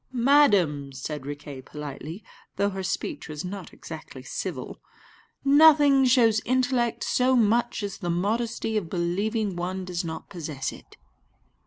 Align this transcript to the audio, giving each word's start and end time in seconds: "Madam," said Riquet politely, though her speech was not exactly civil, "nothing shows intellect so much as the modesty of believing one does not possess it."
"Madam," 0.13 0.91
said 0.91 1.27
Riquet 1.27 1.61
politely, 1.63 2.23
though 2.55 2.71
her 2.71 2.81
speech 2.81 3.29
was 3.29 3.45
not 3.45 3.71
exactly 3.71 4.23
civil, 4.23 4.81
"nothing 5.45 6.05
shows 6.05 6.41
intellect 6.43 7.03
so 7.03 7.35
much 7.35 7.83
as 7.83 7.99
the 7.99 8.09
modesty 8.09 8.77
of 8.77 8.89
believing 8.89 9.55
one 9.55 9.85
does 9.85 10.03
not 10.03 10.27
possess 10.27 10.71
it." 10.71 10.97